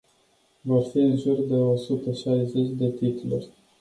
[0.65, 3.49] Vor fi în jur de o sută șaizeci de titluri.